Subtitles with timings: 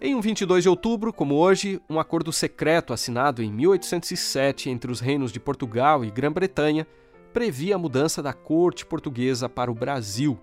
[0.00, 5.00] Em um 22 de outubro, como hoje, um acordo secreto assinado em 1807 entre os
[5.00, 6.86] reinos de Portugal e Grã-Bretanha
[7.32, 10.38] previa a mudança da corte portuguesa para o Brasil.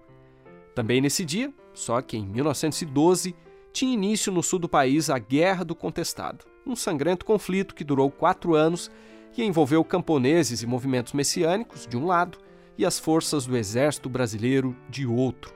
[0.76, 3.34] Também nesse dia, só que em 1912,
[3.72, 8.12] tinha início no sul do país a Guerra do Contestado, um sangrento conflito que durou
[8.12, 8.92] quatro anos
[9.38, 12.40] e envolveu camponeses e movimentos messiânicos, de um lado,
[12.78, 15.56] e as forças do Exército Brasileiro, de outro.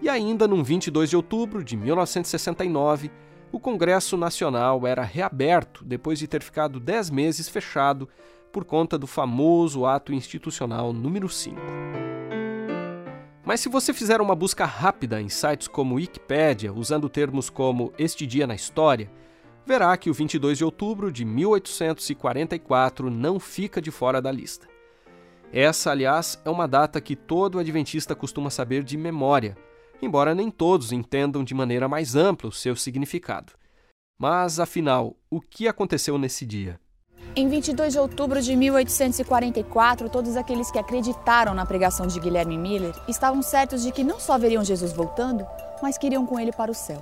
[0.00, 3.10] E ainda, num 22 de outubro de 1969,
[3.50, 8.08] o Congresso Nacional era reaberto depois de ter ficado dez meses fechado
[8.52, 11.58] por conta do famoso ato institucional número 5.
[13.44, 18.26] Mas se você fizer uma busca rápida em sites como Wikipedia, usando termos como Este
[18.26, 19.10] Dia na História,
[19.64, 24.68] verá que o 22 de outubro de 1844 não fica de fora da lista.
[25.50, 29.56] Essa, aliás, é uma data que todo adventista costuma saber de memória,
[30.00, 33.52] embora nem todos entendam de maneira mais ampla o seu significado.
[34.18, 36.80] Mas, afinal, o que aconteceu nesse dia?
[37.36, 42.92] Em 22 de outubro de 1844, todos aqueles que acreditaram na pregação de Guilherme Miller
[43.06, 45.46] estavam certos de que não só veriam Jesus voltando,
[45.80, 47.00] mas queriam com ele para o céu.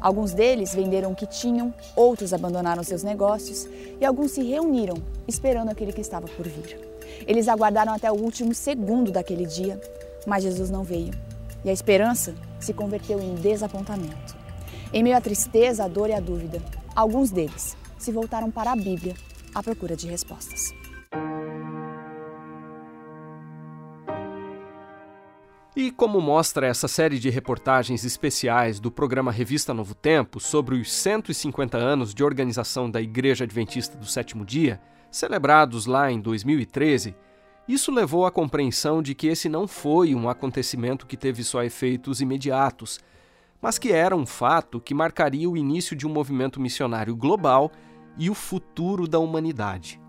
[0.00, 3.66] Alguns deles venderam o que tinham, outros abandonaram seus negócios
[4.00, 6.78] e alguns se reuniram, esperando aquele que estava por vir.
[7.26, 9.80] Eles aguardaram até o último segundo daquele dia,
[10.26, 11.12] mas Jesus não veio
[11.64, 14.36] e a esperança se converteu em desapontamento.
[14.92, 16.62] Em meio à tristeza, à dor e à dúvida,
[16.94, 19.14] alguns deles se voltaram para a Bíblia
[19.54, 20.74] à procura de respostas.
[25.74, 30.90] E como mostra essa série de reportagens especiais do programa Revista Novo Tempo sobre os
[30.90, 37.14] 150 anos de organização da Igreja Adventista do Sétimo Dia, celebrados lá em 2013,
[37.68, 42.20] isso levou à compreensão de que esse não foi um acontecimento que teve só efeitos
[42.20, 43.00] imediatos,
[43.60, 47.72] mas que era um fato que marcaria o início de um movimento missionário global
[48.16, 50.00] e o futuro da humanidade.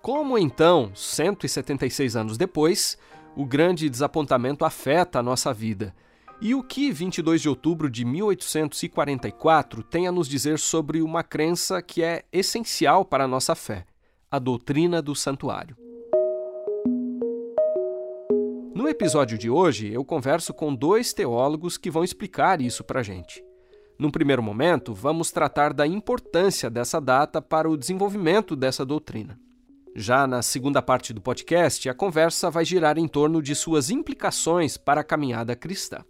[0.00, 2.96] Como então, 176 anos depois,
[3.36, 5.94] o grande desapontamento afeta a nossa vida?
[6.40, 11.82] E o que 22 de outubro de 1844 tem a nos dizer sobre uma crença
[11.82, 13.84] que é essencial para a nossa fé?
[14.30, 15.76] A doutrina do santuário.
[18.72, 23.02] No episódio de hoje, eu converso com dois teólogos que vão explicar isso para a
[23.02, 23.44] gente.
[23.98, 29.38] Num primeiro momento, vamos tratar da importância dessa data para o desenvolvimento dessa doutrina.
[29.96, 34.76] Já na segunda parte do podcast, a conversa vai girar em torno de suas implicações
[34.76, 36.04] para a caminhada cristã.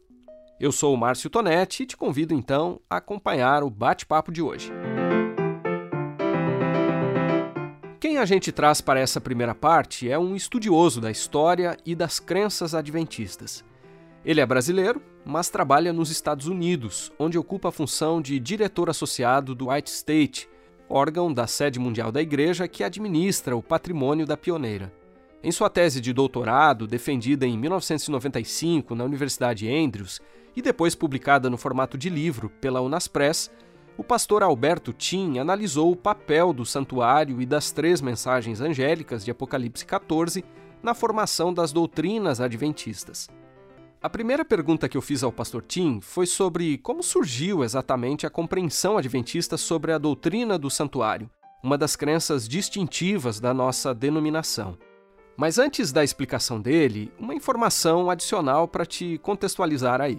[0.61, 4.71] Eu sou o Márcio Tonetti e te convido então a acompanhar o bate-papo de hoje.
[8.01, 12.19] Quem a gente traz para essa primeira parte é um estudioso da história e das
[12.19, 13.63] crenças adventistas.
[14.25, 19.55] Ele é brasileiro, mas trabalha nos Estados Unidos, onde ocupa a função de diretor associado
[19.55, 20.49] do White State,
[20.89, 24.91] órgão da sede mundial da igreja que administra o patrimônio da pioneira.
[25.43, 30.23] Em sua tese de doutorado, defendida em 1995 na Universidade Andrews
[30.57, 33.51] e depois publicada no formato de livro pela Unaspress,
[34.01, 39.31] o pastor Alberto Tim analisou o papel do santuário e das três mensagens angélicas de
[39.31, 40.43] Apocalipse 14
[40.83, 43.29] na formação das doutrinas adventistas.
[44.01, 48.31] A primeira pergunta que eu fiz ao pastor Tim foi sobre como surgiu exatamente a
[48.31, 51.29] compreensão adventista sobre a doutrina do santuário,
[51.63, 54.79] uma das crenças distintivas da nossa denominação.
[55.37, 60.19] Mas antes da explicação dele, uma informação adicional para te contextualizar aí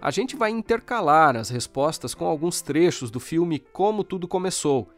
[0.00, 4.88] a gente vai intercalar as respostas com alguns trechos do filme Como Tudo Começou,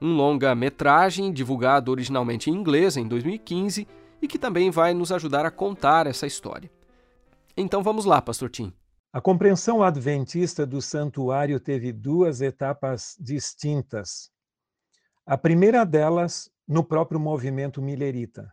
[0.00, 3.88] um longa-metragem divulgado originalmente em inglês em 2015
[4.20, 6.70] e que também vai nos ajudar a contar essa história.
[7.56, 8.72] Então vamos lá, Pastor Tim.
[9.12, 14.30] A compreensão adventista do santuário teve duas etapas distintas.
[15.26, 18.52] A primeira delas, no próprio movimento millerita.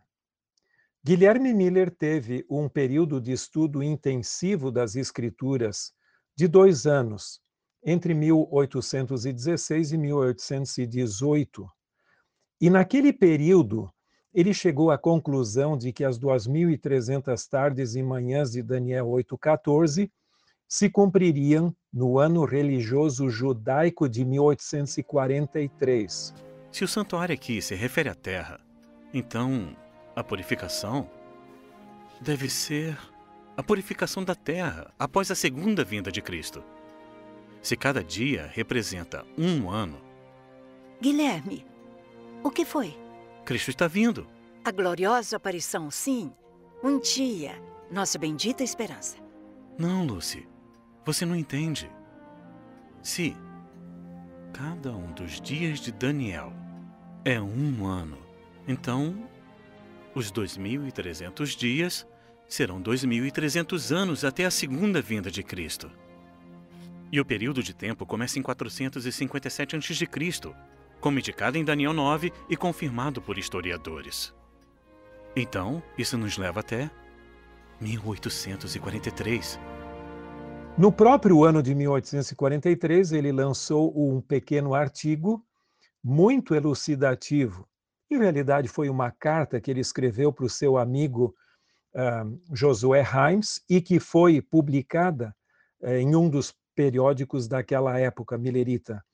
[1.04, 5.92] Guilherme Miller teve um período de estudo intensivo das escrituras
[6.38, 7.40] de dois anos,
[7.84, 11.68] entre 1816 e 1818.
[12.60, 13.92] E naquele período,
[14.32, 20.08] ele chegou à conclusão de que as 2.300 tardes e manhãs de Daniel 8,14
[20.68, 26.32] se cumpririam no ano religioso judaico de 1843.
[26.70, 28.60] Se o santuário aqui se refere à terra,
[29.12, 29.76] então
[30.14, 31.10] a purificação
[32.20, 32.96] deve ser
[33.58, 36.62] a purificação da terra após a segunda vinda de Cristo.
[37.60, 40.00] Se cada dia representa um ano.
[41.00, 41.66] Guilherme,
[42.44, 42.96] o que foi?
[43.44, 44.28] Cristo está vindo.
[44.64, 46.32] A gloriosa aparição, sim.
[46.84, 47.60] Um dia,
[47.90, 49.16] nossa bendita esperança.
[49.76, 50.46] Não, Lucy.
[51.04, 51.90] Você não entende.
[53.02, 53.36] Se
[54.52, 56.52] cada um dos dias de Daniel
[57.24, 58.18] é um ano,
[58.68, 59.28] então
[60.14, 62.06] os 2.300 dias
[62.48, 65.90] serão 2.300 anos até a segunda vinda de Cristo.
[67.12, 70.08] E o período de tempo começa em 457 a.C.,
[71.00, 74.34] como indicado em Daniel 9 e confirmado por historiadores.
[75.36, 76.90] Então, isso nos leva até
[77.80, 79.60] 1843.
[80.76, 85.44] No próprio ano de 1843, ele lançou um pequeno artigo
[86.02, 87.68] muito elucidativo.
[88.10, 91.34] Em realidade, foi uma carta que ele escreveu para o seu amigo
[91.98, 95.34] uh, Josué Himes e que foi publicada
[95.82, 99.04] uh, em um dos periódicos daquela época milerita.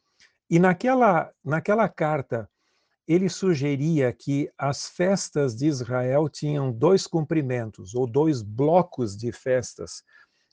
[0.51, 2.49] E naquela, naquela carta,
[3.09, 10.03] ele sugeria que as festas de Israel tinham dois cumprimentos, ou dois blocos de festas: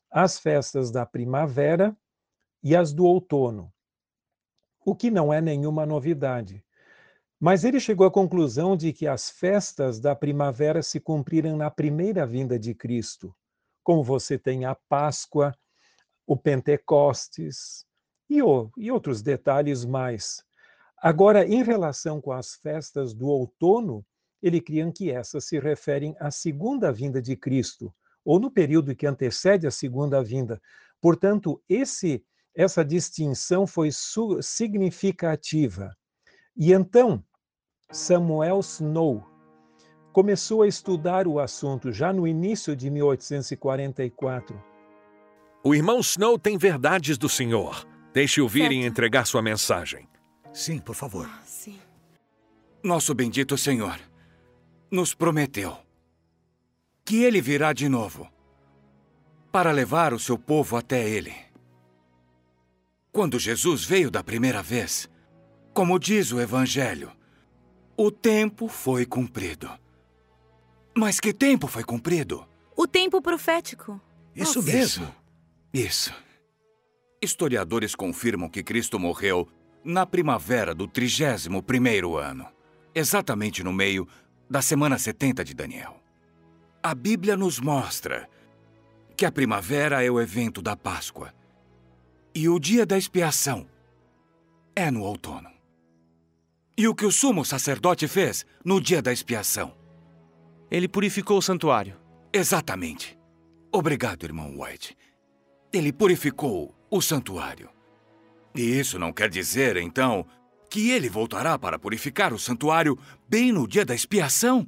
[0.09, 1.95] as festas da primavera
[2.63, 3.73] e as do outono,
[4.85, 6.63] o que não é nenhuma novidade.
[7.41, 12.23] Mas ele chegou à conclusão de que as festas da primavera se cumpriram na primeira
[12.23, 13.35] vinda de Cristo,
[13.83, 15.51] como você tem a Páscoa,
[16.27, 17.83] o Pentecostes
[18.29, 20.43] e, o, e outros detalhes mais.
[21.01, 24.05] Agora, em relação com as festas do outono,
[24.39, 27.91] ele cria que essas se referem à segunda vinda de Cristo,
[28.23, 30.61] ou no período que antecede a segunda vinda.
[31.01, 32.23] Portanto, esse
[32.53, 33.89] essa distinção foi
[34.41, 35.95] significativa.
[36.55, 37.23] E então,
[37.91, 39.23] Samuel Snow
[40.13, 44.71] começou a estudar o assunto já no início de 1844
[45.63, 47.87] o irmão Snow tem verdades do Senhor.
[48.11, 50.09] Deixe-o vir e entregar sua mensagem.
[50.51, 51.29] Sim, por favor.
[51.31, 51.79] Ah, sim.
[52.83, 53.99] Nosso bendito Senhor
[54.89, 55.77] nos prometeu
[57.05, 58.27] que ele virá de novo
[59.51, 61.33] para levar o seu povo até ele.
[63.11, 65.07] Quando Jesus veio da primeira vez,
[65.73, 67.11] como diz o Evangelho,
[67.95, 69.69] o tempo foi cumprido.
[70.95, 72.45] Mas que tempo foi cumprido?
[72.75, 73.99] O tempo profético.
[74.35, 74.71] Isso Nossa.
[74.71, 75.15] mesmo.
[75.73, 76.13] Isso.
[77.21, 79.47] Historiadores confirmam que Cristo morreu
[79.83, 82.47] na primavera do 31º ano,
[82.93, 84.07] exatamente no meio
[84.49, 85.97] da semana 70 de Daniel.
[86.83, 88.27] A Bíblia nos mostra
[89.15, 91.33] que a primavera é o evento da Páscoa
[92.33, 93.67] e o dia da expiação
[94.75, 95.60] é no outono.
[96.81, 99.71] E o que o sumo sacerdote fez no dia da expiação?
[100.71, 101.95] Ele purificou o santuário.
[102.33, 103.19] Exatamente.
[103.71, 104.97] Obrigado, irmão White.
[105.71, 107.69] Ele purificou o santuário.
[108.55, 110.25] E isso não quer dizer, então,
[110.71, 112.97] que ele voltará para purificar o santuário
[113.29, 114.67] bem no dia da expiação?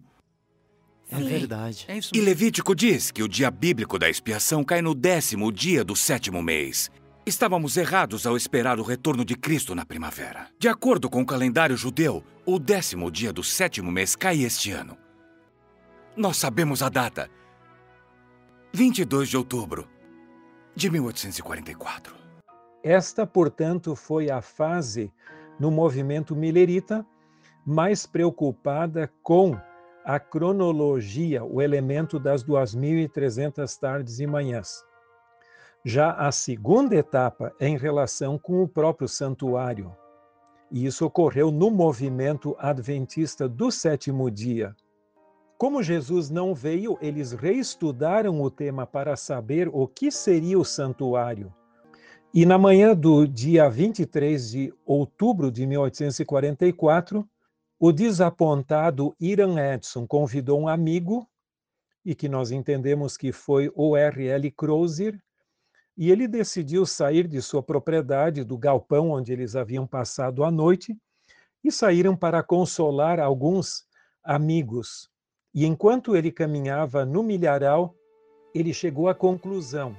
[1.10, 1.86] É verdade.
[1.88, 5.96] É e Levítico diz que o dia bíblico da expiação cai no décimo dia do
[5.96, 6.92] sétimo mês.
[7.26, 10.48] Estávamos errados ao esperar o retorno de Cristo na primavera.
[10.60, 14.98] De acordo com o calendário judeu, o décimo dia do sétimo mês cai este ano.
[16.18, 17.30] Nós sabemos a data.
[18.74, 19.88] 22 de outubro
[20.76, 22.14] de 1844.
[22.84, 25.10] Esta, portanto, foi a fase
[25.58, 27.06] no movimento milerita
[27.66, 29.58] mais preocupada com
[30.04, 34.84] a cronologia, o elemento das 2.300 tardes e manhãs.
[35.86, 39.96] Já a segunda etapa é em relação com o próprio santuário.
[40.72, 44.76] E isso ocorreu no movimento adventista do sétimo dia,
[45.64, 51.54] como Jesus não veio, eles reestudaram o tema para saber o que seria o santuário.
[52.34, 57.26] E na manhã do dia 23 de outubro de 1844,
[57.80, 61.26] o desapontado Iran Edson convidou um amigo,
[62.04, 64.52] e que nós entendemos que foi o R.L.
[64.52, 65.18] Crozier,
[65.98, 70.98] e ele decidiu sair de sua propriedade, do galpão onde eles haviam passado a noite,
[71.64, 73.86] e saíram para consolar alguns
[74.24, 75.12] amigos
[75.56, 77.96] e enquanto ele caminhava no milharal,
[78.56, 79.96] ele chegou à conclusão: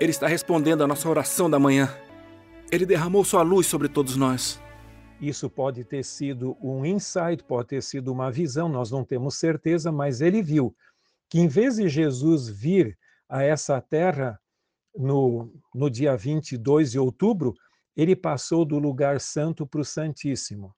[0.00, 1.92] Ele está respondendo à nossa oração da manhã.
[2.70, 4.60] Ele derramou sua luz sobre todos nós.
[5.20, 9.90] Isso pode ter sido um insight, pode ter sido uma visão, nós não temos certeza,
[9.90, 10.74] mas ele viu
[11.28, 12.96] que em vez de Jesus vir
[13.28, 14.38] a essa terra
[14.96, 17.54] no, no dia 22 de outubro,
[17.96, 20.74] ele passou do lugar santo para o Santíssimo.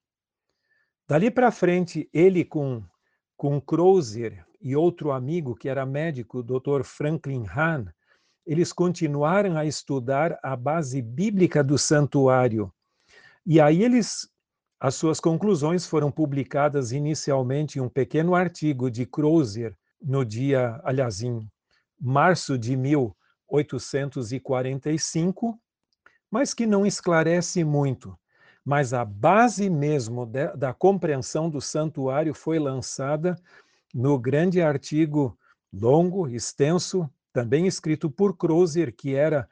[1.08, 2.82] Dali para frente, ele com
[3.38, 6.82] com Crozier e outro amigo que era médico, o Dr.
[6.82, 7.86] Franklin Hahn,
[8.44, 12.72] eles continuaram a estudar a base bíblica do santuário.
[13.46, 14.28] E aí eles
[14.80, 21.20] as suas conclusões foram publicadas inicialmente em um pequeno artigo de Crozier no dia, aliás,
[21.20, 21.40] em
[22.00, 23.17] março de 1844
[23.50, 25.58] 1845,
[26.30, 28.16] mas que não esclarece muito.
[28.64, 33.40] Mas a base mesmo de, da compreensão do santuário foi lançada
[33.94, 35.38] no grande artigo
[35.72, 39.48] longo, extenso, também escrito por Crozer, que era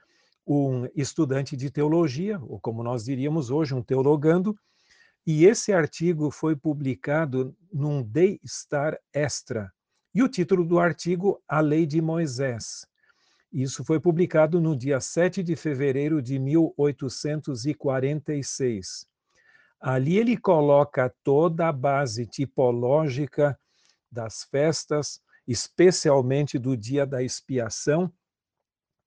[0.46, 4.56] um estudante de teologia, ou como nós diríamos hoje, um teologando,
[5.26, 9.72] e esse artigo foi publicado num Day Star Extra.
[10.14, 12.86] E o título do artigo, A Lei de Moisés.
[13.56, 19.08] Isso foi publicado no dia 7 de fevereiro de 1846.
[19.80, 23.58] Ali ele coloca toda a base tipológica
[24.12, 28.12] das festas, especialmente do dia da expiação,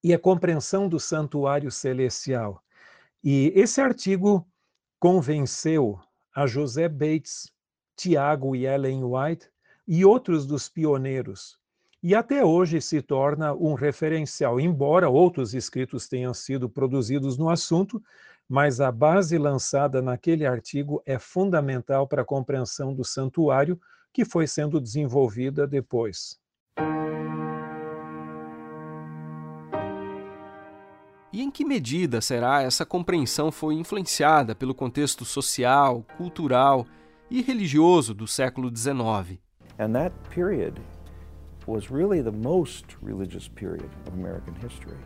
[0.03, 2.63] e a compreensão do santuário celestial.
[3.24, 4.50] E esse artigo
[4.98, 6.00] convenceu
[6.36, 7.51] a José Bates,
[7.96, 9.48] Tiago e Ellen White
[9.88, 11.59] e outros dos pioneiros
[12.01, 18.01] e até hoje se torna um referencial, embora outros escritos tenham sido produzidos no assunto,
[18.48, 23.79] mas a base lançada naquele artigo é fundamental para a compreensão do santuário
[24.13, 26.39] que foi sendo desenvolvida depois.
[31.32, 36.88] E em que medida será essa compreensão foi influenciada pelo contexto social, cultural
[37.29, 39.38] e religioso do século XIX?
[39.77, 40.82] And that period
[41.66, 44.98] was really the most religious period of American history,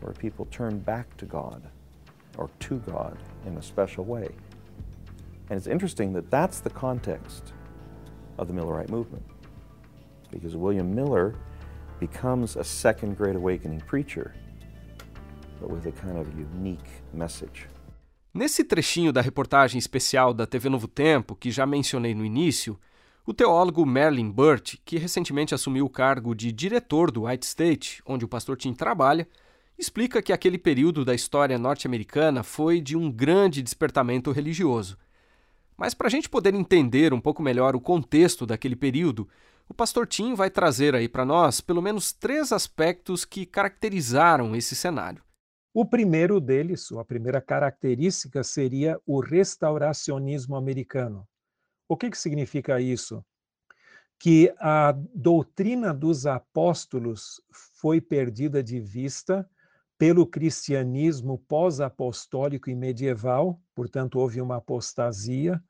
[0.00, 1.62] where people turned back to God
[2.38, 4.28] or to God in a special way.
[5.50, 7.52] And it's interesting that that's the context
[8.38, 9.24] of the Millerite movement,
[10.30, 11.34] because William Miller
[11.98, 14.34] becomes a second Great Awakening preacher,
[15.60, 17.66] but with a kind of unique message.
[18.32, 22.78] Nesse trechinho da reportagem especial da TV Novo Tempo, que já mencionei no início,
[23.30, 28.24] O teólogo Merlin Burt, que recentemente assumiu o cargo de diretor do White State, onde
[28.24, 29.24] o pastor Tim trabalha,
[29.78, 34.98] explica que aquele período da história norte-americana foi de um grande despertamento religioso.
[35.76, 39.28] Mas para a gente poder entender um pouco melhor o contexto daquele período,
[39.68, 44.74] o pastor Tim vai trazer aí para nós pelo menos três aspectos que caracterizaram esse
[44.74, 45.22] cenário.
[45.72, 51.24] O primeiro deles, ou a primeira característica, seria o restauracionismo americano.
[51.90, 53.20] O que, que significa isso?
[54.16, 59.50] Que a doutrina dos apóstolos foi perdida de vista
[59.98, 65.60] pelo cristianismo pós-apostólico e medieval, portanto, houve uma apostasia,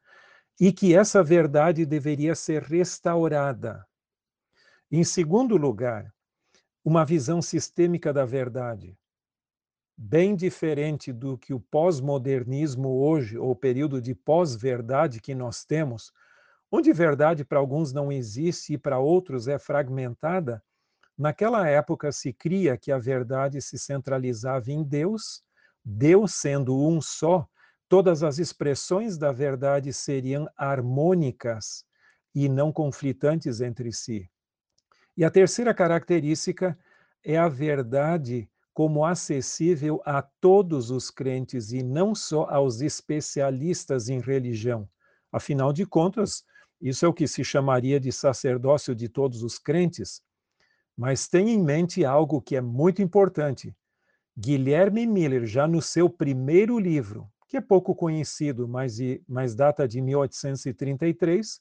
[0.60, 3.82] e que essa verdade deveria ser restaurada.
[4.92, 6.12] Em segundo lugar,
[6.84, 8.94] uma visão sistêmica da verdade
[10.02, 16.10] bem diferente do que o pós-modernismo hoje, ou período de pós-verdade que nós temos,
[16.72, 20.62] onde verdade para alguns não existe e para outros é fragmentada,
[21.18, 25.42] naquela época se cria que a verdade se centralizava em Deus,
[25.84, 27.46] Deus sendo um só,
[27.86, 31.84] todas as expressões da verdade seriam harmônicas
[32.34, 34.30] e não conflitantes entre si.
[35.14, 36.78] E a terceira característica
[37.22, 44.20] é a verdade como acessível a todos os crentes e não só aos especialistas em
[44.20, 44.88] religião.
[45.32, 46.44] Afinal de contas,
[46.80, 50.22] isso é o que se chamaria de sacerdócio de todos os crentes.
[50.96, 53.76] Mas tenha em mente algo que é muito importante.
[54.36, 58.98] Guilherme Miller, já no seu primeiro livro, que é pouco conhecido, mas,
[59.28, 61.60] mas data de 1833,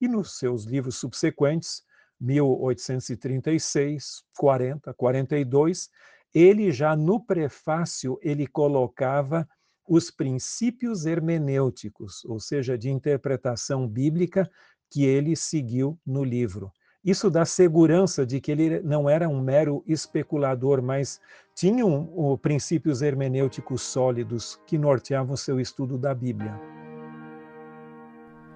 [0.00, 1.82] e nos seus livros subsequentes,
[2.20, 5.88] 1836, 40, 42,
[6.34, 9.48] ele já no prefácio ele colocava
[9.88, 14.48] os princípios hermenêuticos, ou seja, de interpretação bíblica
[14.90, 16.70] que ele seguiu no livro.
[17.04, 21.20] Isso dá segurança de que ele não era um mero especulador, mas
[21.54, 26.77] tinha um, um, princípios hermenêuticos sólidos que norteavam seu estudo da Bíblia.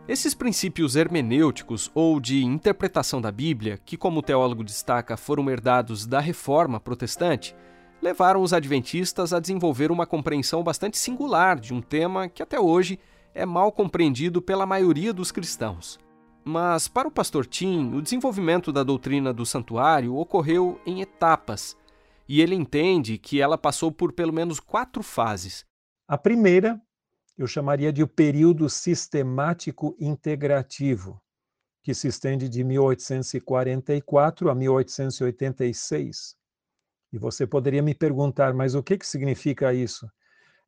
[0.08, 6.06] Esses princípios hermenêuticos ou de interpretação da Bíblia, que, como o teólogo destaca, foram herdados
[6.06, 7.54] da reforma protestante,
[8.02, 12.98] levaram os adventistas a desenvolver uma compreensão bastante singular de um tema que até hoje
[13.32, 16.00] é mal compreendido pela maioria dos cristãos.
[16.44, 21.76] Mas, para o pastor Tim, o desenvolvimento da doutrina do santuário ocorreu em etapas,
[22.28, 25.64] e ele entende que ela passou por pelo menos quatro fases.
[26.08, 26.82] A primeira
[27.36, 31.20] eu chamaria de o período sistemático integrativo,
[31.82, 36.36] que se estende de 1844 a 1886.
[37.12, 40.10] E você poderia me perguntar, mas o que, que significa isso?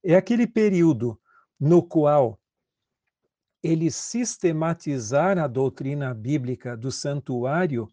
[0.02, 1.18] É aquele período
[1.58, 2.38] no qual
[3.62, 7.88] eles sistematizaram a doutrina bíblica do santuário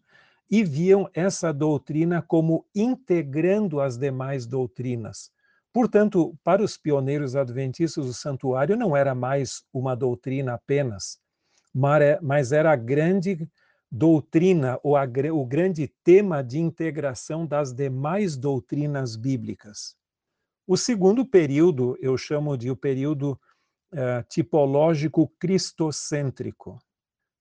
[0.50, 5.32] e viam essa doutrina como integrando as demais doutrinas.
[5.72, 11.18] Portanto, para os pioneiros adventistas, o santuário não era mais uma doutrina apenas,
[12.20, 13.48] mas era a grande
[13.90, 19.96] doutrina ou a, o grande tema de integração das demais doutrinas bíblicas.
[20.66, 23.32] O segundo período eu chamo de o período
[23.92, 26.78] uh, tipológico cristocêntrico,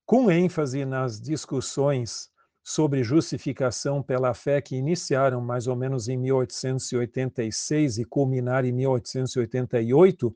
[0.05, 2.30] com ênfase nas discussões
[2.63, 10.35] sobre justificação pela fé que iniciaram mais ou menos em 1886 e culminaram em 1888,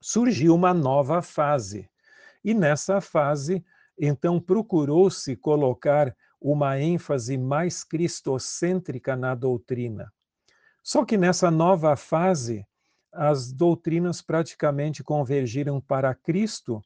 [0.00, 1.88] surgiu uma nova fase.
[2.44, 3.64] E nessa fase,
[3.98, 10.12] então, procurou-se colocar uma ênfase mais cristocêntrica na doutrina.
[10.82, 12.66] Só que nessa nova fase,
[13.12, 16.82] as doutrinas praticamente convergiram para Cristo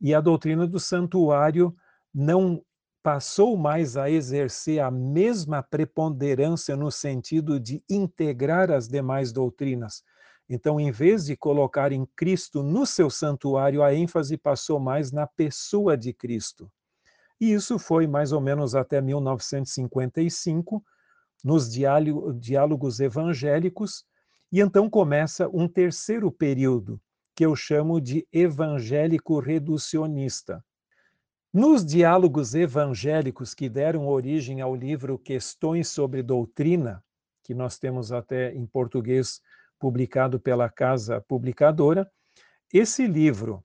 [0.00, 1.74] e a doutrina do santuário
[2.14, 2.64] não
[3.04, 10.02] passou mais a exercer a mesma preponderância no sentido de integrar as demais doutrinas.
[10.48, 15.26] Então, em vez de colocar em Cristo no seu santuário, a ênfase passou mais na
[15.26, 16.72] pessoa de Cristo.
[17.38, 20.82] E isso foi mais ou menos até 1955,
[21.44, 24.06] nos diálogos evangélicos,
[24.50, 26.98] e então começa um terceiro período,
[27.36, 30.64] que eu chamo de evangélico reducionista.
[31.54, 37.00] Nos diálogos evangélicos que deram origem ao livro Questões sobre Doutrina,
[37.44, 39.40] que nós temos até em português
[39.78, 42.10] publicado pela Casa Publicadora,
[42.72, 43.64] esse livro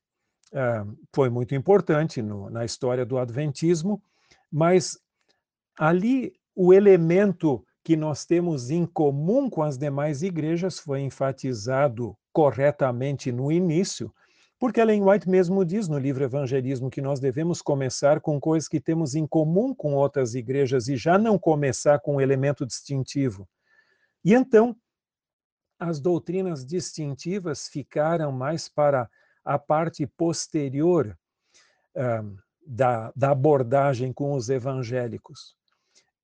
[0.53, 3.99] uh, foi muito importante no, na história do Adventismo,
[4.51, 4.95] mas
[5.75, 13.31] ali o elemento que nós temos em comum com as demais igrejas foi enfatizado corretamente
[13.31, 14.13] no início,
[14.59, 18.81] porque Ellen White mesmo diz no livro Evangelismo que nós devemos começar com coisas que
[18.81, 23.47] temos em comum com outras igrejas e já não começar com um elemento distintivo.
[24.23, 24.75] E então,
[25.79, 29.09] as doutrinas distintivas ficaram mais para
[29.45, 31.17] a parte posterior
[31.95, 35.55] uh, da, da abordagem com os evangélicos.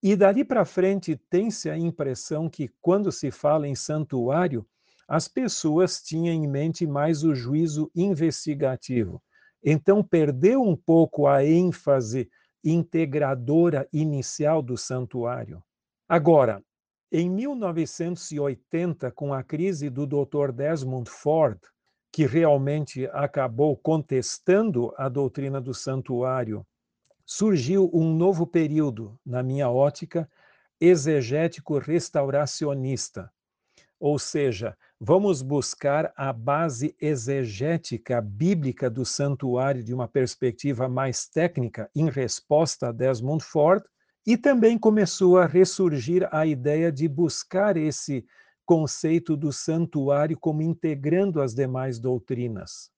[0.04, 4.68] E dali para frente tem-se a impressão que, quando se fala em santuário,
[5.08, 9.22] as pessoas tinham em mente mais o juízo investigativo.
[9.64, 12.30] Então, perdeu um pouco a ênfase
[12.64, 15.64] integradora inicial do santuário.
[16.08, 16.64] Agora,
[17.12, 20.52] em 1980, com a crise do Dr.
[20.52, 21.60] Desmond Ford,
[22.12, 26.66] que realmente acabou contestando a doutrina do santuário,
[27.26, 30.30] surgiu um novo período, na minha ótica,
[30.80, 33.32] exegético restauracionista,
[34.00, 41.90] ou seja, vamos buscar a base exegética bíblica do santuário de uma perspectiva mais técnica
[41.96, 43.84] em resposta a Desmond Ford,
[44.26, 48.26] e também começou a ressurgir a ideia de buscar esse
[48.66, 52.90] conceito do santuário como integrando as demais doutrinas.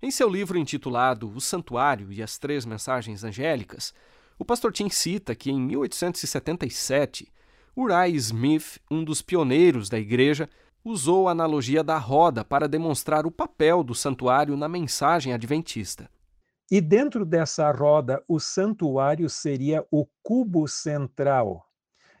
[0.00, 3.92] Em seu livro intitulado O Santuário e as Três Mensagens Angélicas,
[4.38, 7.30] o pastor Tim cita que em 1877,
[7.76, 10.48] Uriah Smith, um dos pioneiros da igreja,
[10.84, 16.10] usou a analogia da roda para demonstrar o papel do santuário na mensagem adventista.
[16.70, 21.66] E dentro dessa roda, o santuário seria o cubo central.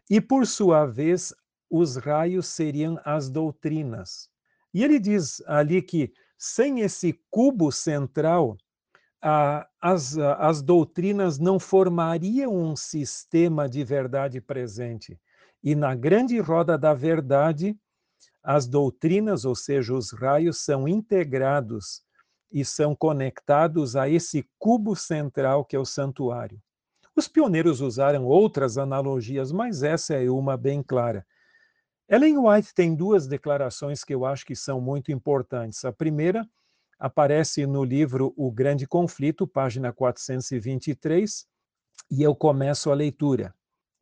[0.08, 1.34] E, por sua vez,
[1.70, 4.28] os raios seriam as doutrinas.
[4.72, 8.56] E ele diz ali que, sem esse cubo central,
[9.80, 15.18] as, as doutrinas não formariam um sistema de verdade presente.
[15.62, 17.74] E na grande roda da verdade,
[18.42, 22.02] as doutrinas, ou seja, os raios, são integrados
[22.52, 26.60] e são conectados a esse cubo central que é o santuário.
[27.16, 31.26] Os pioneiros usaram outras analogias, mas essa é uma bem clara.
[32.08, 35.84] Ellen White tem duas declarações que eu acho que são muito importantes.
[35.84, 36.46] A primeira
[36.98, 41.46] aparece no livro O Grande Conflito, página 423,
[42.10, 43.54] e eu começo a leitura.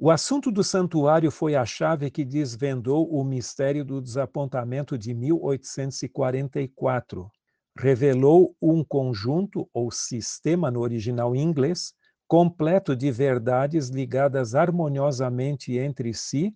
[0.05, 7.31] O assunto do santuário foi a chave que desvendou o mistério do desapontamento de 1844.
[7.79, 11.95] Revelou um conjunto, ou sistema no original inglês,
[12.27, 16.53] completo de verdades ligadas harmoniosamente entre si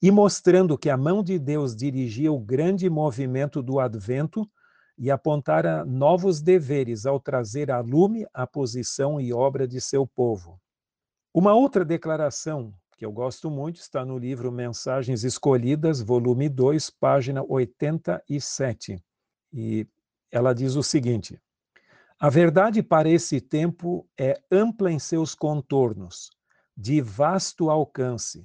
[0.00, 4.50] e mostrando que a mão de Deus dirigia o grande movimento do advento
[4.96, 10.58] e apontara novos deveres ao trazer a lume a posição e obra de seu povo.
[11.36, 17.42] Uma outra declaração que eu gosto muito está no livro Mensagens Escolhidas, volume 2, página
[17.42, 19.02] 87.
[19.52, 19.84] E
[20.30, 21.36] ela diz o seguinte:
[22.20, 26.30] A verdade para esse tempo é ampla em seus contornos,
[26.76, 28.44] de vasto alcance,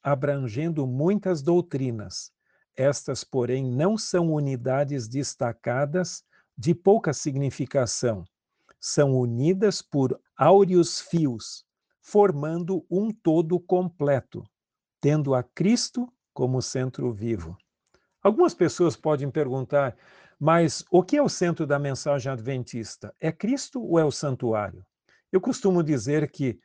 [0.00, 2.30] abrangendo muitas doutrinas.
[2.76, 6.22] Estas, porém, não são unidades destacadas
[6.56, 8.22] de pouca significação.
[8.78, 11.66] São unidas por áureos fios,
[12.10, 14.42] formando um todo completo,
[14.98, 17.54] tendo a Cristo como centro vivo.
[18.22, 19.94] Algumas pessoas podem perguntar,
[20.40, 23.14] mas o que é o centro da mensagem adventista?
[23.20, 24.82] É Cristo ou é o santuário?
[25.30, 26.58] Eu costumo dizer que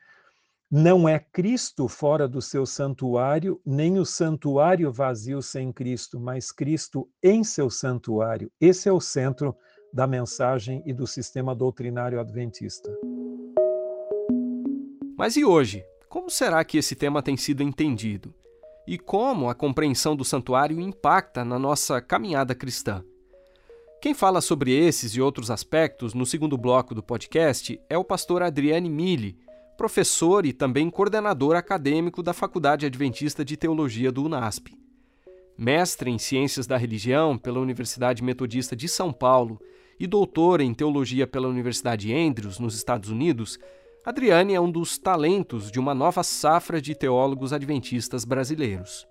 [0.70, 7.06] não é Cristo fora do seu santuário, nem o santuário vazio sem Cristo, mas Cristo
[7.22, 8.50] em seu santuário.
[8.58, 9.54] Esse é o centro
[9.92, 12.90] da mensagem e do sistema doutrinário adventista.
[15.16, 15.84] Mas e hoje?
[16.08, 18.34] Como será que esse tema tem sido entendido?
[18.86, 23.04] E como a compreensão do santuário impacta na nossa caminhada cristã?
[24.02, 28.42] Quem fala sobre esses e outros aspectos no segundo bloco do podcast é o pastor
[28.42, 29.38] Adriane Mille,
[29.78, 34.76] professor e também coordenador acadêmico da Faculdade Adventista de Teologia do UNASP.
[35.56, 39.60] Mestre em Ciências da Religião pela Universidade Metodista de São Paulo
[39.98, 43.58] e doutor em Teologia pela Universidade Andrews, nos Estados Unidos,
[44.04, 49.06] Adriane é um dos talentos de uma nova safra de teólogos adventistas brasileiros.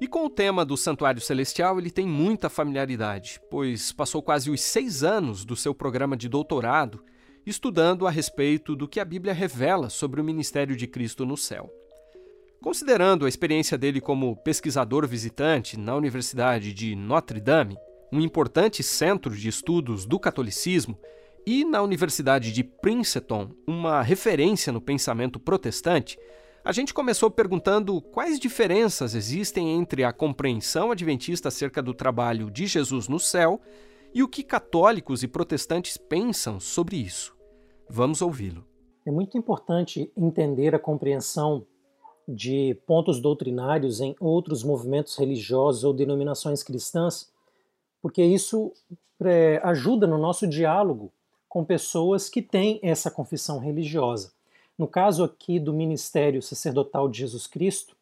[0.00, 4.60] E com o tema do Santuário Celestial ele tem muita familiaridade, pois passou quase os
[4.60, 7.02] seis anos do seu programa de doutorado
[7.44, 11.68] estudando a respeito do que a Bíblia revela sobre o ministério de Cristo no céu.
[12.62, 17.76] Considerando a experiência dele como pesquisador visitante na Universidade de Notre Dame,
[18.12, 20.96] um importante centro de estudos do catolicismo,
[21.46, 26.18] e na Universidade de Princeton, uma referência no pensamento protestante,
[26.64, 32.66] a gente começou perguntando quais diferenças existem entre a compreensão adventista acerca do trabalho de
[32.66, 33.60] Jesus no céu
[34.14, 37.36] e o que católicos e protestantes pensam sobre isso.
[37.90, 38.66] Vamos ouvi-lo.
[39.04, 41.66] É muito importante entender a compreensão
[42.26, 47.30] de pontos doutrinários em outros movimentos religiosos ou denominações cristãs,
[48.00, 48.72] porque isso
[49.22, 51.12] é, ajuda no nosso diálogo
[51.54, 54.32] com pessoas que têm essa confissão religiosa.
[54.76, 57.94] No caso aqui do ministério sacerdotal de Jesus Cristo,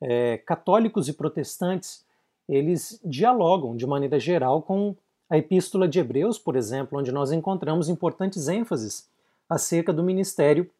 [0.00, 2.04] é, católicos e protestantes
[2.48, 4.94] eles dialogam de maneira geral com
[5.28, 9.08] a Epístola de Hebreus, por exemplo, onde nós encontramos importantes ênfases
[9.50, 10.70] acerca do ministério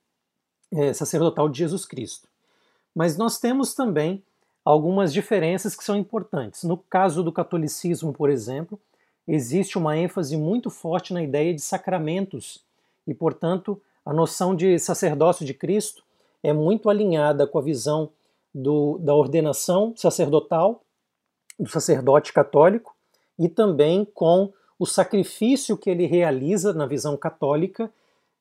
[0.73, 2.29] é, sacerdotal de Jesus Cristo.
[2.95, 4.23] Mas nós temos também
[4.65, 6.63] algumas diferenças que são importantes.
[6.63, 8.79] No caso do catolicismo, por exemplo,
[9.27, 12.63] existe uma ênfase muito forte na ideia de sacramentos
[13.07, 16.03] e, portanto, a noção de sacerdócio de Cristo
[16.43, 18.11] é muito alinhada com a visão
[18.55, 20.81] do, da ordenação sacerdotal
[21.59, 22.95] do sacerdote católico
[23.39, 27.91] e também com o sacrifício que ele realiza na visão católica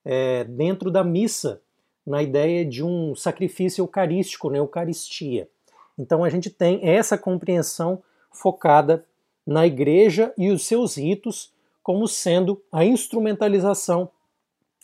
[0.03, 1.61] é, dentro da missa,
[2.05, 5.49] na ideia de um sacrifício eucarístico, na Eucaristia.
[5.97, 9.03] Então a gente tem essa compreensão focada
[9.45, 11.53] na igreja e os seus ritos
[11.83, 14.09] como sendo a instrumentalização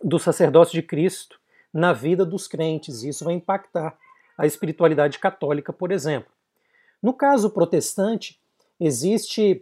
[0.03, 1.39] do sacerdócio de Cristo
[1.73, 3.03] na vida dos crentes.
[3.03, 3.97] Isso vai impactar
[4.37, 6.31] a espiritualidade católica, por exemplo.
[7.01, 8.39] No caso protestante,
[8.79, 9.61] existe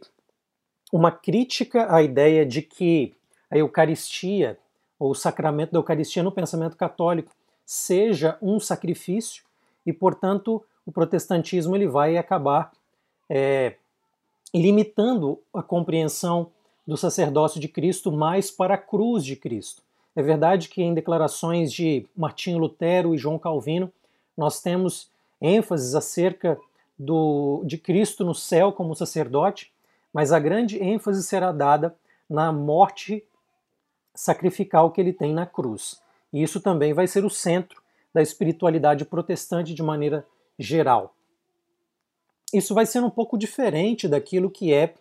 [0.92, 3.16] uma crítica à ideia de que
[3.50, 4.58] a Eucaristia,
[4.98, 7.32] ou o sacramento da Eucaristia no pensamento católico,
[7.66, 9.44] seja um sacrifício
[9.86, 12.72] e, portanto, o protestantismo ele vai acabar
[13.30, 13.76] é,
[14.54, 16.52] limitando a compreensão
[16.86, 19.84] do sacerdócio de Cristo mais para a cruz de Cristo.
[20.16, 23.92] É verdade que em declarações de Martinho Lutero e João Calvino
[24.36, 25.10] nós temos
[25.42, 26.60] ênfases acerca
[26.98, 29.72] do, de Cristo no céu como sacerdote,
[30.12, 31.96] mas a grande ênfase será dada
[32.30, 33.24] na morte
[34.14, 36.02] sacrificial que ele tem na cruz.
[36.34, 37.82] E isso também vai ser o centro
[38.14, 40.26] da espiritualidade protestante de maneira
[40.58, 41.14] geral.
[42.54, 44.94] Isso vai ser um pouco diferente daquilo que é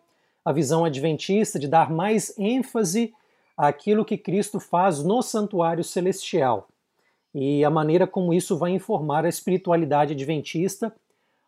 [0.44, 3.12] a visão adventista de dar mais ênfase
[3.56, 6.68] àquilo que Cristo faz no santuário celestial
[7.34, 10.94] e a maneira como isso vai informar a espiritualidade adventista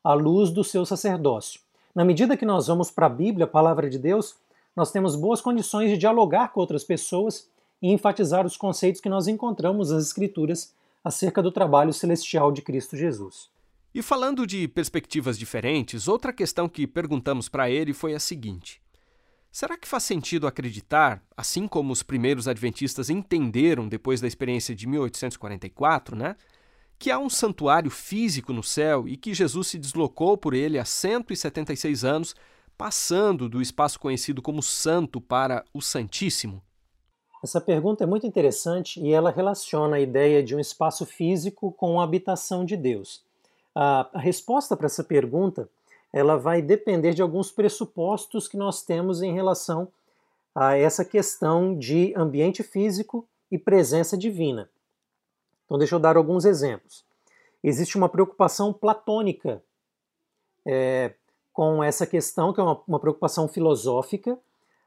[0.05, 1.61] à luz do seu sacerdócio.
[1.95, 4.37] Na medida que nós vamos para a Bíblia, a palavra de Deus,
[4.77, 7.49] nós temos boas condições de dialogar com outras pessoas
[7.83, 12.97] e enfatizar os conceitos que nós encontramos nas Escrituras acerca do trabalho celestial de Cristo
[12.97, 13.49] Jesus.
[13.93, 18.81] E falando de perspectivas diferentes, outra questão que perguntamos para ele foi a seguinte:
[19.51, 24.87] Será que faz sentido acreditar, assim como os primeiros adventistas entenderam depois da experiência de
[24.87, 26.37] 1844, né,
[26.97, 30.85] que há um santuário físico no céu e que Jesus se deslocou por ele há
[30.85, 32.37] 176 anos,
[32.79, 36.63] passando do espaço conhecido como Santo para o Santíssimo?
[37.43, 42.01] Essa pergunta é muito interessante e ela relaciona a ideia de um espaço físico com
[42.01, 43.25] a habitação de Deus.
[43.75, 45.69] A, resposta para essa pergunta
[46.13, 49.89] ela vai depender de alguns pressupostos que nós temos em relação
[50.55, 54.69] a essa questão de ambiente físico e presença divina.
[55.65, 57.05] Então, deixa eu dar alguns exemplos.
[57.63, 59.63] Existe uma preocupação platônica
[60.67, 61.15] é,
[61.53, 64.37] com essa questão, que é uma, uma preocupação filosófica,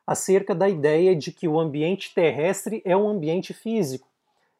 [0.06, 4.08] acerca da ideia de que o ambiente terrestre é um ambiente físico,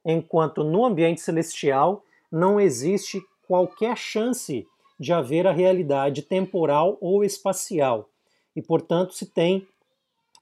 [0.06, 4.68] enquanto no ambiente celestial não existe qualquer chance
[5.00, 8.10] de haver a realidade temporal ou espacial.
[8.56, 9.68] E, portanto, se tem,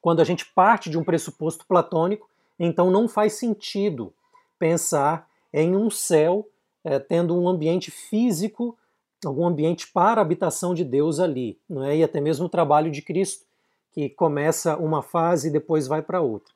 [0.01, 4.13] quando a gente parte de um pressuposto platônico, então não faz sentido
[4.59, 6.47] pensar em um céu
[6.83, 8.77] é, tendo um ambiente físico,
[9.25, 11.97] algum ambiente para a habitação de Deus ali, não é?
[11.97, 13.45] E até mesmo o trabalho de Cristo,
[13.91, 16.53] que começa uma fase e depois vai para outra.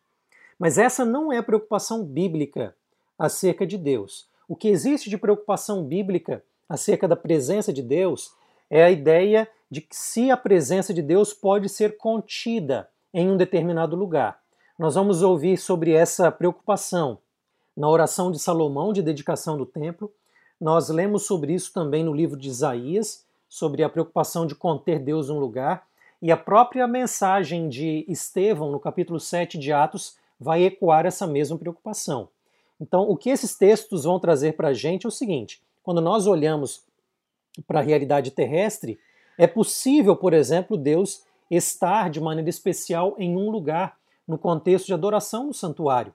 [0.58, 2.75] Mas essa não é a preocupação bíblica
[3.19, 4.27] acerca de Deus.
[4.47, 8.31] O que existe de preocupação bíblica acerca da presença de Deus
[8.69, 13.38] é a ideia de que se a presença de Deus pode ser contida em um
[13.38, 14.39] determinado lugar.
[14.77, 17.17] Nós vamos ouvir sobre essa preocupação
[17.75, 20.12] na oração de Salomão de dedicação do templo.
[20.62, 25.29] Nós lemos sobre isso também no livro de Isaías, sobre a preocupação de conter Deus
[25.29, 25.88] num lugar.
[26.21, 31.58] E a própria mensagem de Estevão, no capítulo 7 de Atos, vai ecoar essa mesma
[31.58, 32.29] preocupação.
[32.79, 36.27] Então, o que esses textos vão trazer para a gente é o seguinte: quando nós
[36.27, 36.83] olhamos
[37.67, 38.99] para a realidade terrestre,
[39.38, 44.93] é possível, por exemplo, Deus estar de maneira especial em um lugar, no contexto de
[44.93, 46.13] adoração no santuário.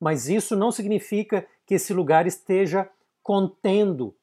[0.00, 2.88] Mas isso não significa que esse lugar esteja
[3.22, 4.14] contendo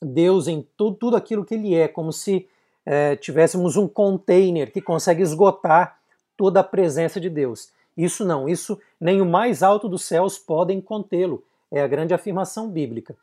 [0.00, 2.48] Deus em tudo, tudo aquilo que ele é, como se
[2.86, 5.98] é, tivéssemos um container que consegue esgotar
[6.36, 7.70] toda a presença de Deus.
[7.96, 11.44] Isso não, isso nem o mais alto dos céus podem contê-lo.
[11.70, 13.16] É a grande afirmação bíblica.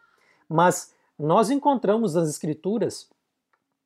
[0.48, 3.10] Mas nós encontramos nas Escrituras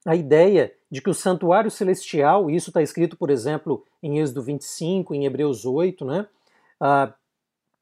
[0.06, 5.16] a ideia de que o santuário celestial, isso está escrito, por exemplo, em Êxodo 25,
[5.16, 6.28] em Hebreus 8, né,
[6.80, 7.12] ah,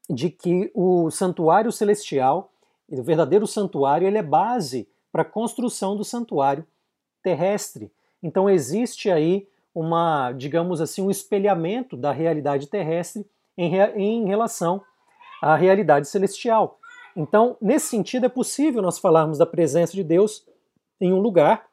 [0.09, 2.51] de que o santuário celestial,
[2.89, 6.65] o verdadeiro santuário, ele é base para a construção do santuário
[7.21, 7.91] terrestre.
[8.21, 13.25] Então existe aí uma, digamos assim, um espelhamento da realidade terrestre
[13.57, 14.81] em, em relação
[15.41, 16.79] à realidade celestial.
[17.15, 20.45] Então, nesse sentido, é possível nós falarmos da presença de Deus
[20.99, 21.67] em um lugar.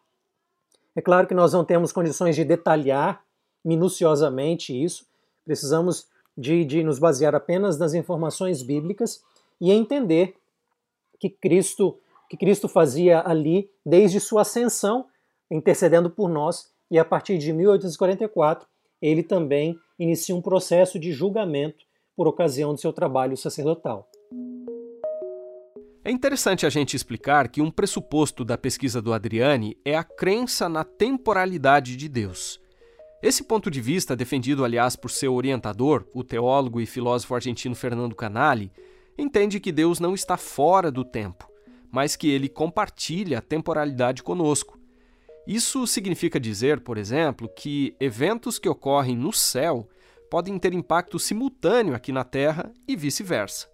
[0.95, 3.23] É claro que nós não temos condições de detalhar
[3.65, 5.07] minuciosamente isso,
[5.45, 9.23] precisamos de, de nos basear apenas nas informações bíblicas
[9.61, 10.35] e entender
[11.19, 15.07] que Cristo, que Cristo fazia ali desde sua ascensão,
[15.51, 18.67] intercedendo por nós, e a partir de 1844
[19.01, 21.85] ele também inicia um processo de julgamento
[22.17, 24.09] por ocasião do seu trabalho sacerdotal.
[26.03, 30.69] É interessante a gente explicar que um pressuposto da pesquisa do Adriani é a crença
[30.69, 32.59] na temporalidade de Deus.
[33.23, 38.15] Esse ponto de vista, defendido aliás por seu orientador, o teólogo e filósofo argentino Fernando
[38.15, 38.73] Canali,
[39.19, 41.47] entende que Deus não está fora do tempo,
[41.93, 44.80] mas que ele compartilha a temporalidade conosco.
[45.51, 49.89] Isso significa dizer, por exemplo, que eventos que ocorrem no céu
[50.31, 53.69] podem ter impacto simultâneo aqui na Terra e vice-versa.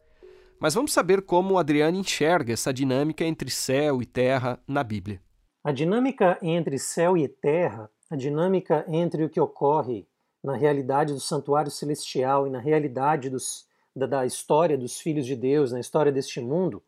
[0.59, 5.21] Mas vamos saber como Adriano enxerga essa dinâmica entre céu e terra na Bíblia.
[5.63, 10.09] A dinâmica entre céu e terra, a dinâmica entre o que ocorre
[10.43, 15.37] na realidade do santuário celestial e na realidade dos, da, da história dos filhos de
[15.37, 16.83] Deus, na história deste mundo,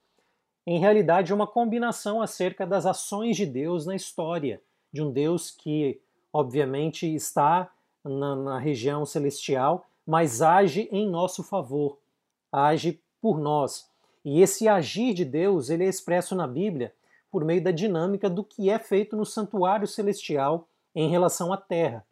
[0.67, 5.51] em realidade é uma combinação acerca das ações de Deus na história, de um Deus
[5.51, 6.01] que,
[6.33, 7.71] obviamente, está
[8.05, 11.99] na, na região celestial, mas age em nosso favor,
[12.51, 13.89] age por nós.
[14.25, 16.95] E esse agir de Deus, ele é expresso na Bíblia
[17.31, 22.05] por meio da dinâmica do que é feito no santuário celestial em relação à terra.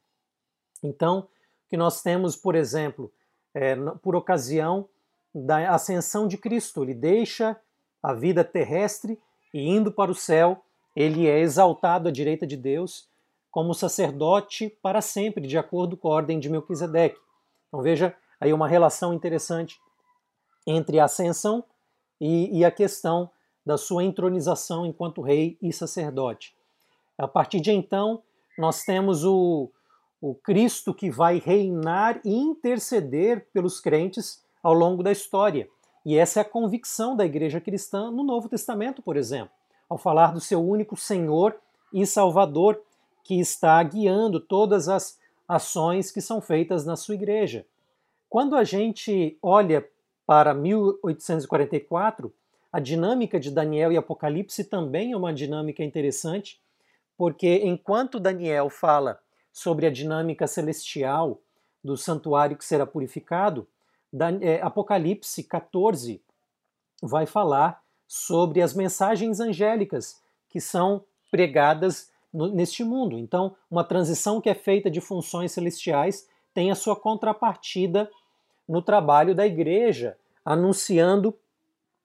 [0.82, 1.26] Então,
[1.68, 3.12] que nós temos, por exemplo,
[3.54, 4.88] é, por ocasião
[5.34, 7.58] da ascensão de Cristo, ele deixa
[8.02, 9.18] a vida terrestre
[9.52, 10.62] e indo para o céu,
[10.96, 13.06] ele é exaltado à direita de Deus
[13.50, 17.20] como sacerdote para sempre, de acordo com a ordem de Melquisedeque.
[17.68, 19.78] Então veja aí uma relação interessante
[20.66, 21.62] entre a ascensão
[22.20, 23.30] e, e a questão
[23.64, 26.54] da sua entronização enquanto rei e sacerdote.
[27.18, 28.22] A partir de então,
[28.58, 29.70] nós temos o,
[30.20, 35.68] o Cristo que vai reinar e interceder pelos crentes ao longo da história.
[36.04, 39.55] E essa é a convicção da igreja cristã no Novo Testamento, por exemplo,
[39.88, 41.56] ao falar do seu único Senhor
[41.92, 42.80] e Salvador
[43.22, 45.18] que está guiando todas as
[45.48, 47.66] ações que são feitas na sua igreja.
[48.28, 49.88] Quando a gente olha
[50.26, 52.32] para 1844,
[52.72, 56.60] a dinâmica de Daniel e Apocalipse também é uma dinâmica interessante,
[57.16, 59.20] porque enquanto Daniel fala
[59.52, 61.40] sobre a dinâmica celestial
[61.82, 63.66] do santuário que será purificado,
[64.40, 66.20] é, Apocalipse 14
[67.02, 73.18] vai falar sobre as mensagens angélicas que são pregadas neste mundo.
[73.18, 78.10] Então, uma transição que é feita de funções celestiais tem a sua contrapartida
[78.68, 81.34] no trabalho da igreja, anunciando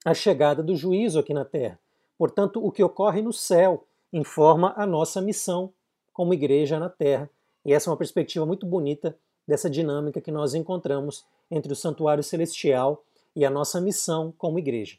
[0.06, 1.80] a chegada do juízo aqui na terra.
[2.18, 5.72] Portanto, o que ocorre no céu informa a nossa missão
[6.14, 7.30] como igreja na terra.
[7.66, 12.24] E essa é uma perspectiva muito bonita dessa dinâmica que nós encontramos entre o santuário
[12.24, 13.04] celestial
[13.36, 14.98] e a nossa missão como igreja.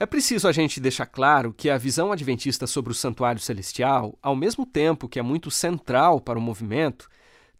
[0.00, 4.36] É preciso a gente deixar claro que a visão adventista sobre o santuário celestial, ao
[4.36, 7.08] mesmo tempo que é muito central para o movimento,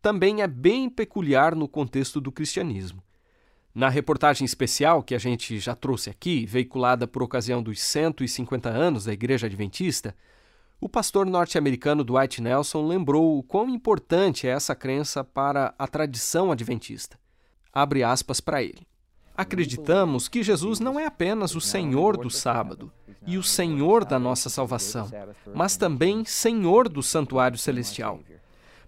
[0.01, 3.03] também é bem peculiar no contexto do cristianismo.
[3.75, 9.05] Na reportagem especial que a gente já trouxe aqui, veiculada por ocasião dos 150 anos
[9.05, 10.15] da Igreja Adventista,
[10.81, 16.53] o pastor norte-americano Dwight Nelson lembrou o quão importante é essa crença para a tradição
[16.53, 17.19] adventista.
[17.73, 18.87] Abre aspas para ele.
[19.39, 22.91] Acreditamos que Jesus não é apenas o Senhor do sábado
[23.25, 25.09] e o Senhor da nossa salvação,
[25.55, 28.19] mas também Senhor do santuário celestial.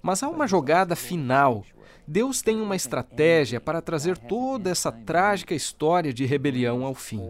[0.02, 1.64] Mas há uma jogada final
[2.10, 7.22] Deus tem uma estratégia para trazer toda essa trágica história de rebelião ao fim.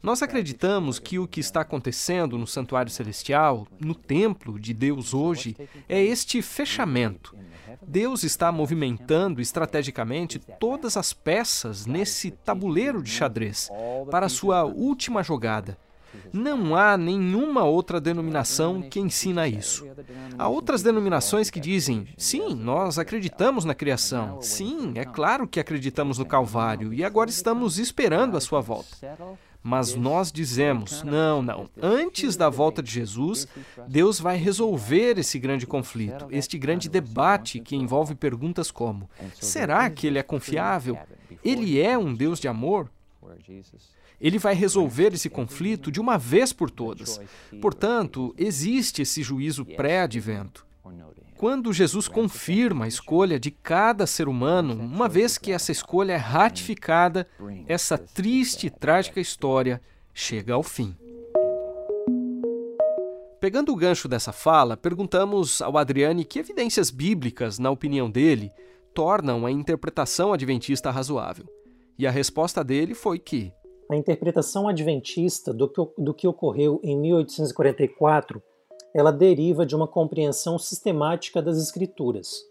[0.00, 5.56] Nós acreditamos que o que está acontecendo no Santuário Celestial, no templo de Deus hoje,
[5.88, 7.36] é este fechamento.
[7.82, 13.68] Deus está movimentando estrategicamente todas as peças nesse tabuleiro de xadrez
[14.12, 15.76] para a sua última jogada.
[16.32, 19.86] Não há nenhuma outra denominação que ensina isso.
[20.38, 26.18] Há outras denominações que dizem: sim, nós acreditamos na criação, sim, é claro que acreditamos
[26.18, 28.96] no Calvário e agora estamos esperando a sua volta.
[29.66, 31.70] Mas nós dizemos: não, não.
[31.80, 33.48] Antes da volta de Jesus,
[33.88, 39.08] Deus vai resolver esse grande conflito, este grande debate que envolve perguntas como:
[39.40, 40.98] será que ele é confiável?
[41.42, 42.90] Ele é um Deus de amor?
[44.20, 47.20] Ele vai resolver esse conflito de uma vez por todas.
[47.60, 50.66] Portanto, existe esse juízo pré-advento.
[51.36, 56.16] Quando Jesus confirma a escolha de cada ser humano, uma vez que essa escolha é
[56.16, 57.26] ratificada,
[57.66, 60.96] essa triste e trágica história chega ao fim.
[63.40, 68.50] Pegando o gancho dessa fala, perguntamos ao Adriane que evidências bíblicas, na opinião dele,
[68.94, 71.44] tornam a interpretação adventista razoável.
[71.98, 73.52] E a resposta dele foi que
[73.90, 78.42] a interpretação adventista do que, do que ocorreu em 1844
[78.94, 82.44] ela deriva de uma compreensão sistemática das escrituras.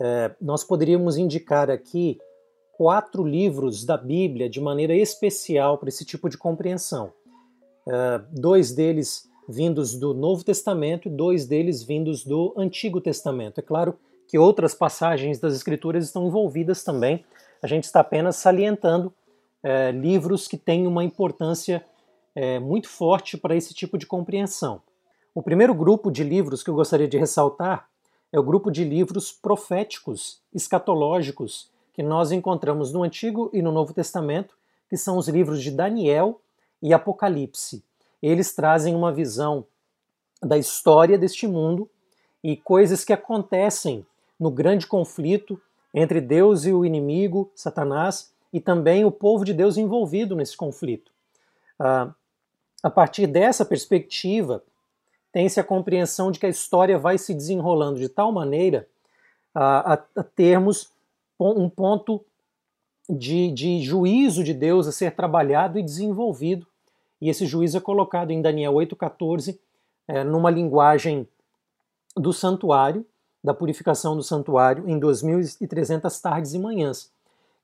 [0.00, 2.18] É, nós poderíamos indicar aqui
[2.72, 7.12] quatro livros da Bíblia de maneira especial para esse tipo de compreensão.
[7.86, 13.58] É, dois deles vindos do Novo Testamento e dois deles vindos do Antigo Testamento.
[13.58, 17.22] É claro que outras passagens das Escrituras estão envolvidas também,
[17.62, 19.12] a gente está apenas salientando
[19.62, 21.84] é, livros que têm uma importância
[22.34, 24.82] é, muito forte para esse tipo de compreensão.
[25.34, 27.88] O primeiro grupo de livros que eu gostaria de ressaltar
[28.32, 33.92] é o grupo de livros proféticos, escatológicos, que nós encontramos no Antigo e no Novo
[33.92, 34.54] Testamento,
[34.88, 36.40] que são os livros de Daniel
[36.82, 37.84] e Apocalipse.
[38.22, 39.66] Eles trazem uma visão
[40.42, 41.88] da história deste mundo
[42.42, 44.04] e coisas que acontecem
[44.38, 45.60] no grande conflito
[45.94, 51.10] entre Deus e o inimigo, Satanás, e também o povo de Deus envolvido nesse conflito.
[51.78, 52.12] Ah,
[52.82, 54.62] a partir dessa perspectiva,
[55.32, 58.86] tem-se a compreensão de que a história vai se desenrolando de tal maneira
[59.54, 60.90] a, a, a termos
[61.38, 62.24] um ponto
[63.08, 66.66] de, de, juízo de Deus a ser trabalhado e desenvolvido.
[67.20, 69.58] E esse juízo é colocado em Daniel 8,14,
[70.06, 71.26] é, numa linguagem
[72.16, 73.06] do santuário,
[73.42, 77.10] da purificação do santuário, em 2.300 tardes e manhãs.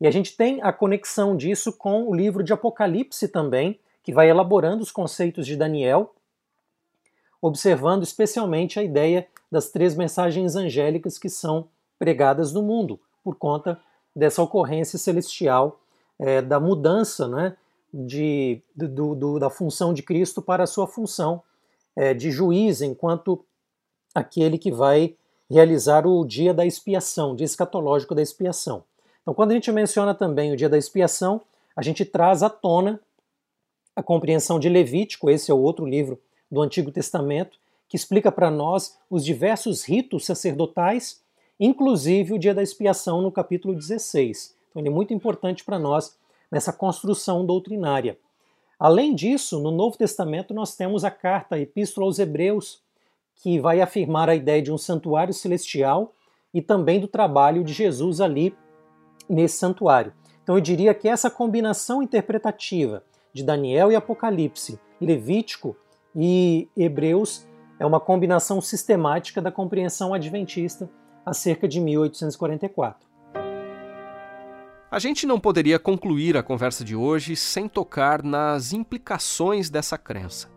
[0.01, 4.31] E a gente tem a conexão disso com o livro de Apocalipse também, que vai
[4.31, 6.15] elaborando os conceitos de Daniel,
[7.42, 11.69] observando especialmente a ideia das três mensagens angélicas que são
[11.99, 13.81] pregadas no mundo, por conta
[14.15, 15.81] dessa ocorrência celestial,
[16.19, 17.57] é, da mudança né,
[17.92, 21.42] de, do, do, da função de Cristo para a sua função
[21.96, 23.44] é, de juiz, enquanto
[24.15, 25.17] aquele que vai
[25.51, 28.85] realizar o dia da expiação, dia escatológico da expiação.
[29.29, 31.42] Então, quando a gente menciona também o dia da expiação,
[31.76, 32.98] a gente traz à tona
[33.94, 36.18] a compreensão de Levítico, esse é o outro livro
[36.50, 37.58] do Antigo Testamento,
[37.90, 41.20] que explica para nós os diversos ritos sacerdotais,
[41.60, 44.56] inclusive o dia da expiação no capítulo 16.
[44.70, 46.16] Então Ele é muito importante para nós
[46.50, 48.18] nessa construção doutrinária.
[48.81, 52.81] Além disso, no Novo Testamento nós temos a carta, a Epístola aos Hebreus,
[53.42, 56.14] que vai afirmar a ideia de um santuário celestial
[56.54, 58.56] e também do trabalho de Jesus ali
[59.29, 60.12] nesse santuário.
[60.42, 65.76] Então eu diria que essa combinação interpretativa de Daniel e Apocalipse, Levítico
[66.14, 67.46] e Hebreus
[67.79, 70.90] é uma combinação sistemática da compreensão adventista
[71.24, 73.06] acerca de 1844.
[74.90, 80.48] A gente não poderia concluir a conversa de hoje sem tocar nas implicações dessa crença.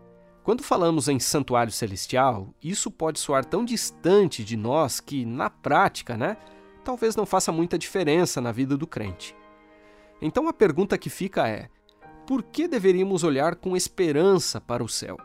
[0.41, 6.17] Quando falamos em santuário celestial, isso pode soar tão distante de nós que, na prática,
[6.17, 6.37] né,
[6.83, 9.35] talvez não faça muita diferença na vida do crente.
[10.21, 11.69] Então a pergunta que fica é:
[12.27, 15.17] por que deveríamos olhar com esperança para o céu?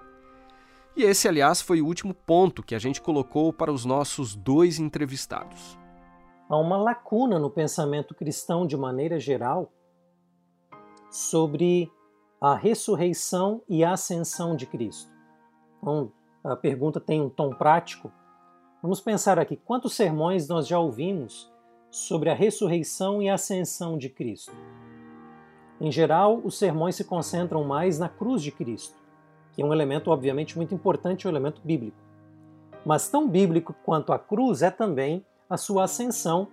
[0.96, 4.78] E esse, aliás, foi o último ponto que a gente colocou para os nossos dois
[4.78, 5.78] entrevistados.
[6.48, 9.70] Há uma lacuna no pensamento cristão, de maneira geral,
[11.10, 11.92] sobre
[12.40, 15.12] a ressurreição e a ascensão de Cristo.
[15.78, 18.10] Então, a pergunta tem um tom prático.
[18.82, 21.52] Vamos pensar aqui: quantos sermões nós já ouvimos
[21.90, 24.52] sobre a ressurreição e ascensão de Cristo?
[25.80, 29.06] Em geral, os sermões se concentram mais na cruz de Cristo
[29.56, 31.96] que é um elemento obviamente muito importante, um elemento bíblico.
[32.84, 36.48] Mas tão bíblico quanto a cruz é também a sua ascensão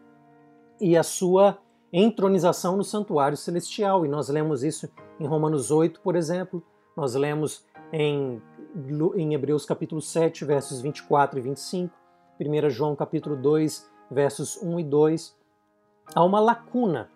[0.80, 1.58] e a sua
[1.92, 4.06] entronização no santuário celestial.
[4.06, 6.64] E nós lemos isso em Romanos 8, por exemplo,
[6.96, 8.42] nós lemos em,
[9.16, 11.94] em Hebreus capítulo 7, versos 24 e 25,
[12.48, 15.36] 1 João capítulo 2, versos 1 e 2.
[16.14, 17.10] Há uma lacuna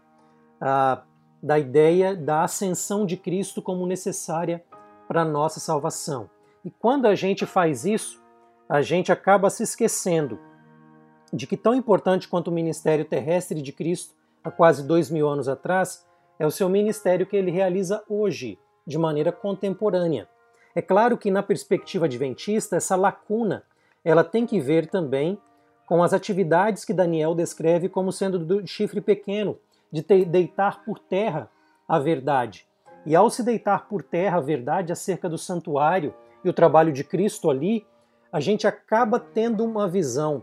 [0.60, 1.04] ah,
[1.42, 4.64] da ideia da ascensão de Cristo como necessária
[5.08, 6.30] para a nossa salvação.
[6.64, 8.22] E quando a gente faz isso,
[8.68, 10.40] a gente acaba se esquecendo
[11.32, 15.50] de que tão importante quanto o ministério terrestre de Cristo há quase dois mil anos
[15.50, 16.06] atrás
[16.40, 20.28] é o seu ministério que ele realiza hoje, de maneira contemporânea.
[20.76, 23.64] É claro que na perspectiva adventista essa lacuna
[24.10, 25.38] ela tem que ver também
[25.86, 29.58] com as atividades que Daniel descreve como sendo do chifre pequeno,
[29.92, 31.52] de deitar por terra
[31.86, 32.66] a verdade.
[33.06, 37.04] E ao se deitar por terra a verdade acerca do santuário e o trabalho de
[37.04, 37.86] Cristo ali,
[38.32, 40.42] a gente acaba tendo uma visão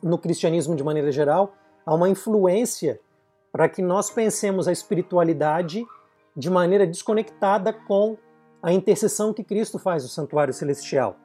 [0.00, 3.00] no cristianismo de maneira geral, há uma influência
[3.50, 5.84] para que nós pensemos a espiritualidade
[6.36, 8.16] de maneira desconectada com
[8.62, 11.16] a intercessão que Cristo faz no santuário celestial.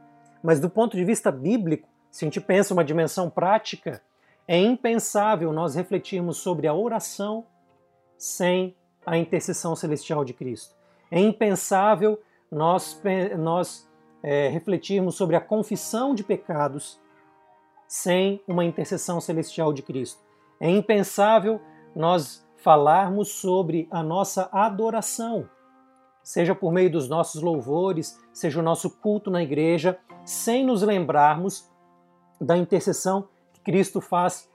[0.44, 4.02] Mas do ponto de vista bíblico, se a gente pensa uma dimensão prática,
[4.48, 7.46] é impensável nós refletirmos sobre a oração
[8.18, 8.76] sem
[9.06, 10.76] a intercessão celestial de Cristo.
[11.10, 12.22] É impensável
[12.52, 13.02] nós,
[13.38, 13.90] nós
[14.22, 17.00] é, refletirmos sobre a confissão de pecados
[17.88, 20.22] sem uma intercessão celestial de Cristo.
[20.60, 21.60] É impensável
[21.96, 25.50] nós falarmos sobre a nossa adoração,
[26.24, 31.70] seja por meio dos nossos louvores, seja o nosso culto na igreja, sem nos lembrarmos
[32.40, 34.50] da intercessão que Cristo faz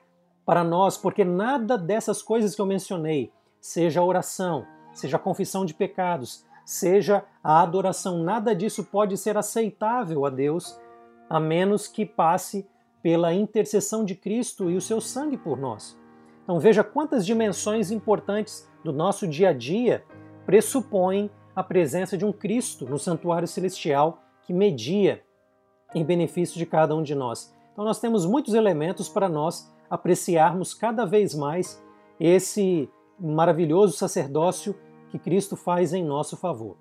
[0.45, 5.65] para nós, porque nada dessas coisas que eu mencionei seja a oração, seja a confissão
[5.65, 8.23] de pecados, seja a adoração.
[8.23, 10.79] Nada disso pode ser aceitável a Deus
[11.29, 12.69] a menos que passe
[13.03, 15.99] pela intercessão de Cristo e o seu sangue por nós.
[16.43, 20.05] Então veja quantas dimensões importantes do nosso dia a dia
[20.45, 25.23] pressupõem a presença de um Cristo no santuário celestial que media
[25.95, 27.55] em benefício de cada um de nós.
[27.73, 31.83] Então nós temos muitos elementos para nós apreciarmos cada vez mais
[32.21, 34.75] esse maravilhoso sacerdócio
[35.09, 36.77] que Cristo faz em nosso favor.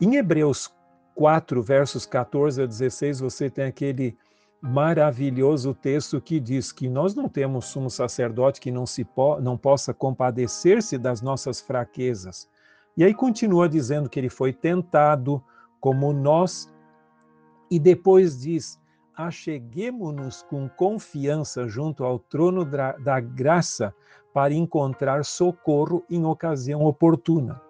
[0.00, 0.68] Em Hebreus
[1.14, 4.18] 4, versos 14 a 16, você tem aquele
[4.60, 9.56] maravilhoso texto que diz que nós não temos sumo sacerdote que não, se po não
[9.56, 12.48] possa compadecer-se das nossas fraquezas.
[12.96, 15.42] E aí continua dizendo que ele foi tentado
[15.80, 16.72] como nós,
[17.70, 18.80] e depois diz:
[19.14, 23.94] acheguemo-nos com confiança junto ao trono da graça
[24.32, 27.60] para encontrar socorro em ocasião oportuna.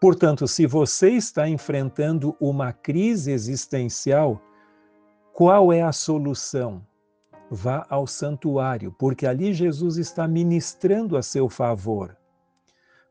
[0.00, 4.40] Portanto, se você está enfrentando uma crise existencial,
[5.32, 6.84] qual é a solução?
[7.50, 12.16] Vá ao santuário, porque ali Jesus está ministrando a seu favor.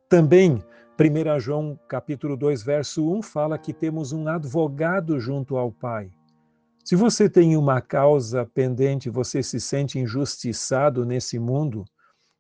[0.10, 0.62] Também,
[1.02, 6.12] 1 João capítulo 2, verso 1 fala que temos um advogado junto ao Pai.
[6.86, 11.86] Se você tem uma causa pendente, você se sente injustiçado nesse mundo,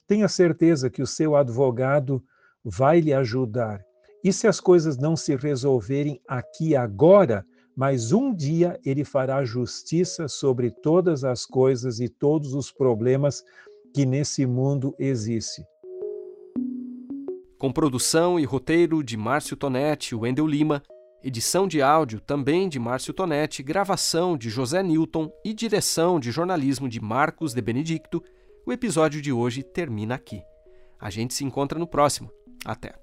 [0.07, 2.23] tenha certeza que o seu advogado
[2.63, 3.81] vai lhe ajudar.
[4.23, 7.43] E se as coisas não se resolverem aqui agora,
[7.75, 13.43] mas um dia ele fará justiça sobre todas as coisas e todos os problemas
[13.91, 15.65] que nesse mundo existem.
[17.61, 20.81] Com produção e roteiro de Márcio Tonetti e Wendel Lima,
[21.23, 26.89] edição de áudio também de Márcio Tonetti, gravação de José Newton e direção de jornalismo
[26.89, 28.19] de Marcos de Benedicto,
[28.65, 30.41] o episódio de hoje termina aqui.
[30.99, 32.31] A gente se encontra no próximo.
[32.65, 33.00] Até!